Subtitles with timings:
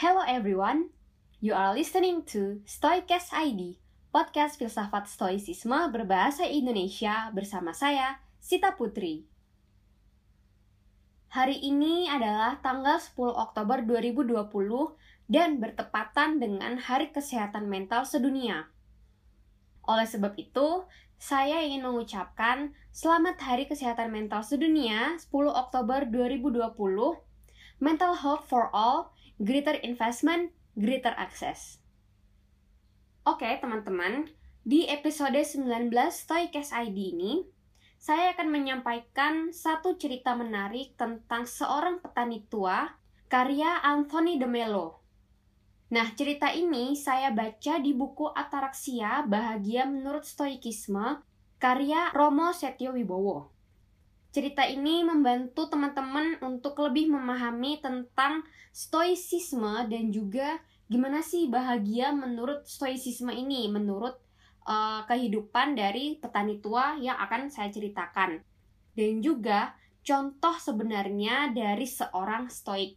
[0.00, 0.88] Hello everyone,
[1.44, 3.76] you are listening to Stoicast ID,
[4.08, 9.28] podcast filsafat stoicisme berbahasa Indonesia bersama saya, Sita Putri.
[11.36, 14.40] Hari ini adalah tanggal 10 Oktober 2020
[15.28, 18.72] dan bertepatan dengan Hari Kesehatan Mental Sedunia.
[19.84, 20.88] Oleh sebab itu,
[21.20, 26.56] saya ingin mengucapkan Selamat Hari Kesehatan Mental Sedunia 10 Oktober 2020
[27.84, 31.80] Mental Health for All greater investment, greater access.
[33.24, 34.28] Oke, teman-teman,
[34.60, 37.48] di episode 19 Stoicast ID ini,
[37.96, 42.92] saya akan menyampaikan satu cerita menarik tentang seorang petani tua
[43.32, 45.00] karya Anthony de Mello.
[45.90, 51.24] Nah, cerita ini saya baca di buku Ataraksia Bahagia Menurut Stoikisme
[51.56, 53.59] karya Romo Setio Wibowo.
[54.30, 62.62] Cerita ini membantu teman-teman untuk lebih memahami tentang stoicisme dan juga gimana sih bahagia menurut
[62.62, 64.14] stoicisme ini, menurut
[64.70, 68.38] uh, kehidupan dari petani tua yang akan saya ceritakan.
[68.94, 69.74] Dan juga
[70.06, 72.94] contoh sebenarnya dari seorang stoik.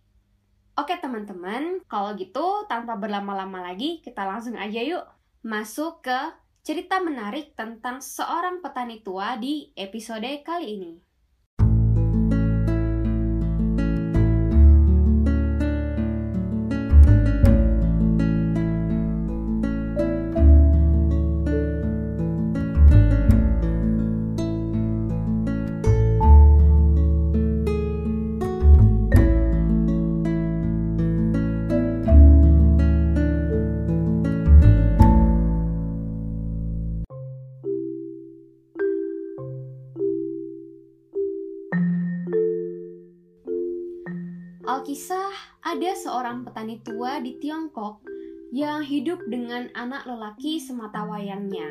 [0.73, 5.05] Oke teman-teman, kalau gitu tanpa berlama-lama lagi, kita langsung aja yuk
[5.45, 6.19] masuk ke
[6.65, 11.12] cerita menarik tentang seorang petani tua di episode kali ini.
[44.63, 47.99] Alkisah ada seorang petani tua di Tiongkok
[48.55, 51.67] yang hidup dengan anak lelaki semata wayangnya.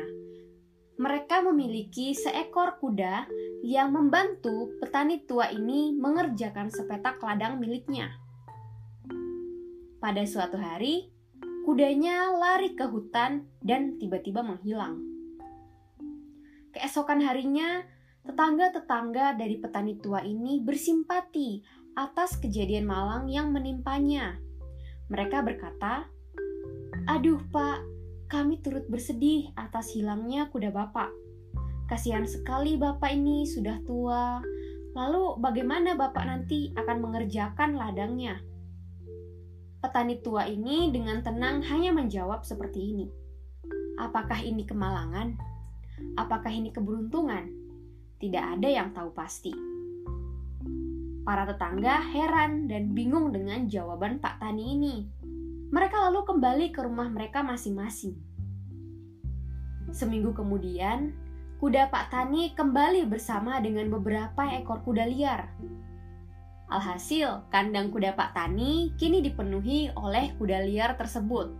[1.01, 3.25] Mereka memiliki seekor kuda
[3.65, 8.13] yang membantu petani tua ini mengerjakan sepetak ladang miliknya.
[9.97, 11.09] Pada suatu hari,
[11.65, 15.01] kudanya lari ke hutan dan tiba-tiba menghilang.
[16.69, 17.89] Keesokan harinya,
[18.21, 24.37] tetangga-tetangga dari petani tua ini bersimpati atas kejadian malang yang menimpanya.
[25.13, 26.09] Mereka berkata,
[27.05, 27.85] "Aduh, Pak,
[28.29, 31.13] kami turut bersedih atas hilangnya kuda Bapak.
[31.85, 34.41] Kasihan sekali Bapak ini sudah tua.
[34.97, 38.41] Lalu bagaimana Bapak nanti akan mengerjakan ladangnya?"
[39.83, 43.07] Petani tua ini dengan tenang hanya menjawab seperti ini.
[43.99, 45.35] Apakah ini kemalangan?
[46.17, 47.51] Apakah ini keberuntungan?
[48.17, 49.72] Tidak ada yang tahu pasti.
[51.23, 55.07] Para tetangga heran dan bingung dengan jawaban Pak Tani ini.
[55.71, 58.19] Mereka lalu kembali ke rumah mereka masing-masing.
[59.95, 61.15] Seminggu kemudian,
[61.63, 65.47] kuda Pak Tani kembali bersama dengan beberapa ekor kuda liar.
[66.67, 71.55] Alhasil, kandang kuda Pak Tani kini dipenuhi oleh kuda liar tersebut.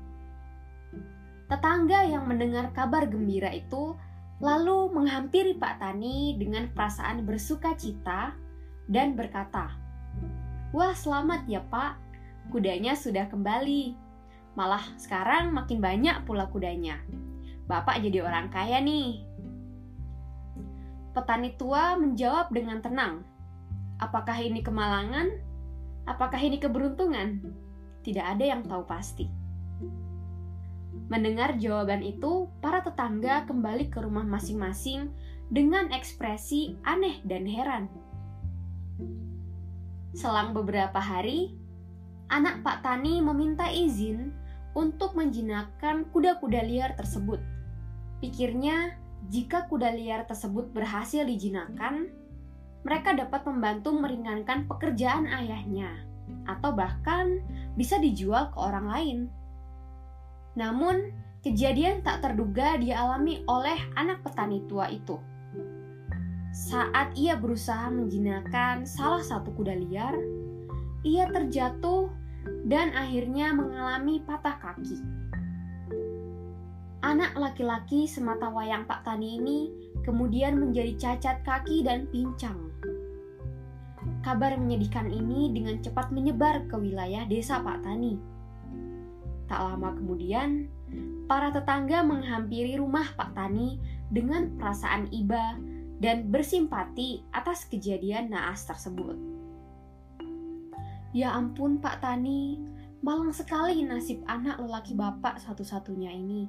[1.47, 3.95] Tetangga yang mendengar kabar gembira itu
[4.43, 8.42] lalu menghampiri Pak Tani dengan perasaan bersuka cita
[8.89, 9.71] dan berkata,
[10.73, 11.99] Wah selamat ya pak,
[12.49, 13.93] kudanya sudah kembali.
[14.57, 17.01] Malah sekarang makin banyak pula kudanya.
[17.69, 19.21] Bapak jadi orang kaya nih.
[21.13, 23.21] Petani tua menjawab dengan tenang,
[24.03, 25.31] Apakah ini kemalangan?
[26.03, 27.39] Apakah ini keberuntungan?
[28.03, 29.31] Tidak ada yang tahu pasti.
[31.07, 35.07] Mendengar jawaban itu, para tetangga kembali ke rumah masing-masing
[35.47, 37.87] dengan ekspresi aneh dan heran.
[40.13, 41.57] Selang beberapa hari,
[42.29, 44.29] anak Pak Tani meminta izin
[44.77, 47.41] untuk menjinakkan kuda-kuda liar tersebut.
[48.21, 48.93] Pikirnya,
[49.33, 52.13] jika kuda liar tersebut berhasil dijinakkan,
[52.85, 56.05] mereka dapat membantu meringankan pekerjaan ayahnya,
[56.45, 57.41] atau bahkan
[57.73, 59.19] bisa dijual ke orang lain.
[60.53, 61.09] Namun,
[61.41, 65.17] kejadian tak terduga dialami oleh anak petani tua itu
[66.53, 70.13] saat ia berusaha menjinakkan salah satu kuda liar,
[71.01, 72.13] ia terjatuh
[72.69, 75.01] dan akhirnya mengalami patah kaki.
[77.01, 79.59] Anak laki-laki semata wayang Pak Tani ini
[80.05, 82.69] kemudian menjadi cacat kaki dan pincang.
[84.21, 88.15] Kabar menyedihkan ini dengan cepat menyebar ke wilayah desa Pak Tani.
[89.49, 90.69] Tak lama kemudian,
[91.27, 93.81] para tetangga menghampiri rumah Pak Tani
[94.13, 95.59] dengan perasaan iba
[96.03, 99.15] dan bersimpati atas kejadian naas tersebut.
[101.15, 102.59] Ya ampun Pak Tani,
[103.03, 106.47] Malang sekali nasib anak lelaki bapak satu-satunya ini.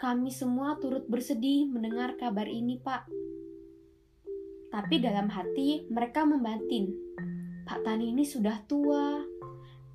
[0.00, 3.04] Kami semua turut bersedih mendengar kabar ini, Pak.
[4.72, 6.96] Tapi dalam hati mereka membantin.
[7.68, 9.20] Pak Tani ini sudah tua,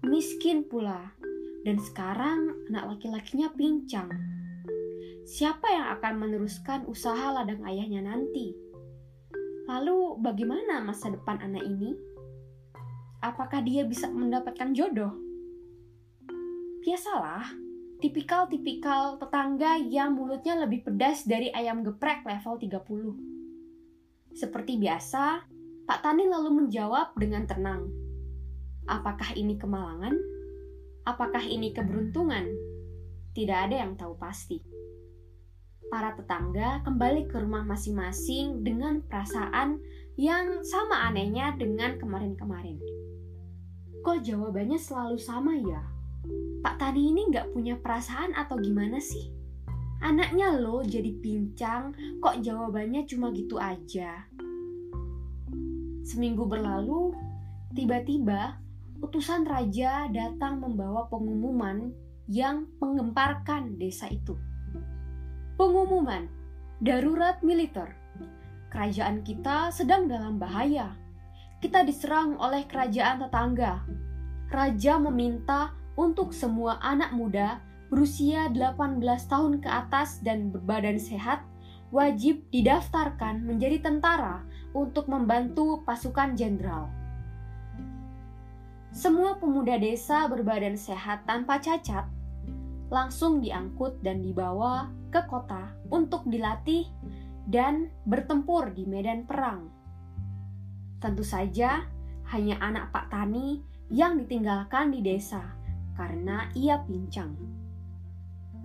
[0.05, 1.17] miskin pula,
[1.65, 4.13] dan sekarang anak laki-lakinya pincang.
[5.25, 8.53] Siapa yang akan meneruskan usaha ladang ayahnya nanti?
[9.65, 11.97] Lalu bagaimana masa depan anak ini?
[13.25, 15.17] Apakah dia bisa mendapatkan jodoh?
[16.85, 17.41] Biasalah,
[18.05, 24.37] tipikal-tipikal tetangga yang mulutnya lebih pedas dari ayam geprek level 30.
[24.37, 25.41] Seperti biasa,
[25.89, 27.89] Pak Tani lalu menjawab dengan tenang.
[28.85, 30.13] Apakah ini kemalangan?
[31.01, 32.45] Apakah ini keberuntungan?
[33.33, 34.74] Tidak ada yang tahu pasti.
[35.95, 39.79] Para tetangga kembali ke rumah masing-masing dengan perasaan
[40.19, 42.83] yang sama anehnya dengan kemarin-kemarin.
[44.03, 45.79] Kok jawabannya selalu sama ya?
[46.59, 49.31] Pak Tani ini nggak punya perasaan atau gimana sih?
[50.03, 54.27] Anaknya lo jadi pincang, kok jawabannya cuma gitu aja?
[56.03, 57.15] Seminggu berlalu,
[57.71, 58.59] tiba-tiba
[58.99, 61.95] utusan raja datang membawa pengumuman
[62.27, 64.35] yang menggemparkan desa itu.
[65.55, 66.27] Pengumuman
[66.83, 67.87] darurat militer.
[68.67, 70.91] Kerajaan kita sedang dalam bahaya.
[71.63, 73.79] Kita diserang oleh kerajaan tetangga.
[74.51, 78.99] Raja meminta untuk semua anak muda berusia 18
[79.31, 81.39] tahun ke atas dan berbadan sehat
[81.87, 84.43] wajib didaftarkan menjadi tentara
[84.75, 86.91] untuk membantu pasukan jenderal.
[88.91, 92.11] Semua pemuda desa berbadan sehat tanpa cacat
[92.89, 96.85] langsung diangkut dan dibawa ke kota untuk dilatih
[97.45, 99.69] dan bertempur di medan perang.
[101.01, 101.85] Tentu saja,
[102.33, 103.61] hanya anak Pak Tani
[103.93, 105.41] yang ditinggalkan di desa
[105.93, 107.37] karena ia pincang.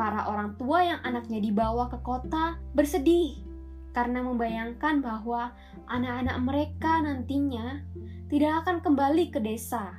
[0.01, 3.45] Para orang tua yang anaknya dibawa ke kota bersedih
[3.93, 5.53] karena membayangkan bahwa
[5.93, 7.85] anak-anak mereka nantinya
[8.33, 9.93] tidak akan kembali ke desa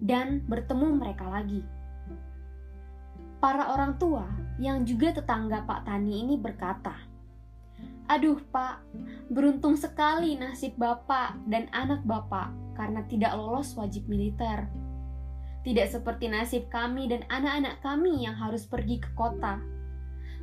[0.00, 1.60] dan bertemu mereka lagi.
[3.44, 4.24] Para orang tua
[4.56, 6.96] yang juga tetangga Pak Tani ini berkata,
[8.08, 8.80] "Aduh, Pak,
[9.28, 14.64] beruntung sekali nasib Bapak dan anak Bapak karena tidak lolos wajib militer."
[15.60, 19.60] Tidak seperti nasib kami dan anak-anak kami yang harus pergi ke kota.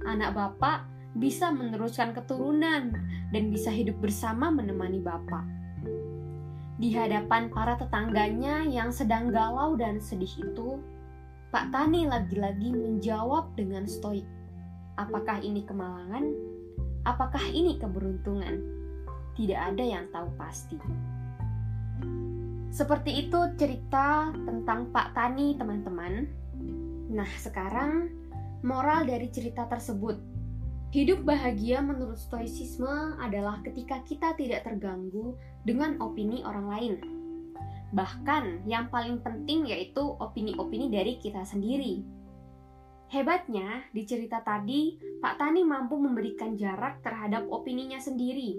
[0.05, 0.85] Anak bapak
[1.17, 2.93] bisa meneruskan keturunan
[3.33, 5.45] dan bisa hidup bersama menemani bapak.
[6.77, 10.77] Di hadapan para tetangganya yang sedang galau dan sedih itu,
[11.51, 14.23] Pak Tani lagi-lagi menjawab dengan stoik.
[14.95, 16.31] Apakah ini kemalangan?
[17.03, 18.55] Apakah ini keberuntungan?
[19.35, 20.79] Tidak ada yang tahu pasti.
[22.71, 26.23] Seperti itu cerita tentang Pak Tani, teman-teman.
[27.11, 28.07] Nah, sekarang
[28.63, 30.15] moral dari cerita tersebut.
[30.95, 35.35] Hidup bahagia menurut stoicisme adalah ketika kita tidak terganggu
[35.67, 37.20] dengan opini orang lain.
[37.91, 42.01] Bahkan yang paling penting yaitu opini-opini dari kita sendiri.
[43.11, 48.55] Hebatnya, di cerita tadi, Pak Tani mampu memberikan jarak terhadap opininya sendiri,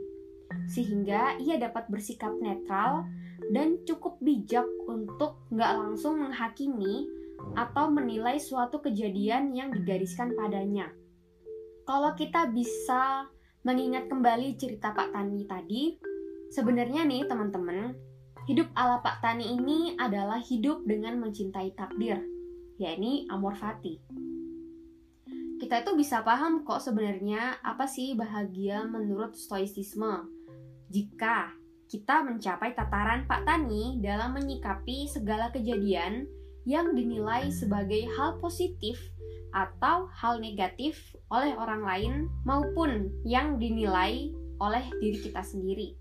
[0.68, 3.08] sehingga ia dapat bersikap netral
[3.48, 7.08] dan cukup bijak untuk nggak langsung menghakimi
[7.56, 10.92] atau menilai suatu kejadian yang digariskan padanya.
[11.88, 13.32] Kalau kita bisa
[13.64, 15.96] mengingat kembali cerita Pak Tani tadi,
[16.52, 17.96] sebenarnya nih teman-teman,
[18.46, 22.18] hidup ala Pak Tani ini adalah hidup dengan mencintai takdir,
[22.78, 24.02] yakni amor fati.
[25.62, 30.26] Kita itu bisa paham kok sebenarnya apa sih bahagia menurut stoicisme.
[30.90, 31.54] Jika
[31.86, 36.26] kita mencapai tataran Pak Tani dalam menyikapi segala kejadian
[36.66, 38.98] yang dinilai sebagai hal positif
[39.54, 40.98] atau hal negatif
[41.30, 45.94] oleh orang lain maupun yang dinilai oleh diri kita sendiri.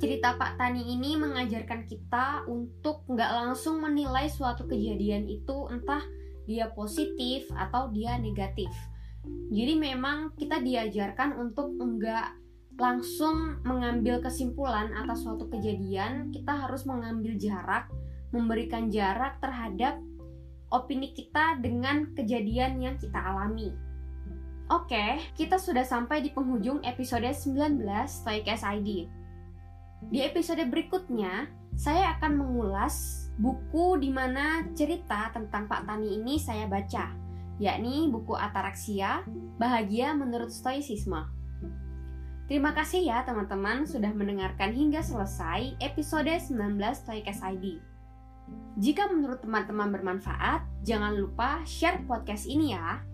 [0.00, 6.00] Cerita Pak Tani ini mengajarkan kita untuk nggak langsung menilai suatu kejadian itu entah
[6.48, 8.72] dia positif atau dia negatif.
[9.52, 12.32] Jadi memang kita diajarkan untuk enggak
[12.80, 17.92] langsung mengambil kesimpulan atas suatu kejadian, kita harus mengambil jarak,
[18.32, 20.00] memberikan jarak terhadap
[20.72, 23.68] opini kita dengan kejadian yang kita alami.
[24.72, 29.19] Oke, kita sudah sampai di penghujung episode 19 Stoic SID.
[30.08, 36.64] Di episode berikutnya, saya akan mengulas buku di mana cerita tentang Pak Tani ini saya
[36.64, 37.12] baca,
[37.60, 39.28] yakni buku Ataraksia,
[39.60, 41.28] Bahagia Menurut Stoicisme.
[42.48, 47.78] Terima kasih ya teman-teman sudah mendengarkan hingga selesai episode 19 Stoikes ID.
[48.80, 53.04] Jika menurut teman-teman bermanfaat, jangan lupa share podcast ini ya.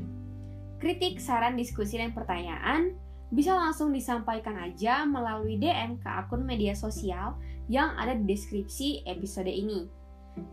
[0.78, 2.94] Kritik, saran, diskusi, dan pertanyaan
[3.34, 7.34] bisa langsung disampaikan aja melalui DM ke akun media sosial
[7.66, 9.90] yang ada di deskripsi episode ini.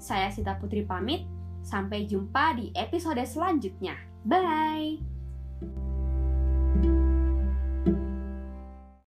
[0.02, 1.28] Saya Sita Putri pamit,
[1.64, 3.96] sampai jumpa di episode selanjutnya.
[4.26, 5.13] Bye!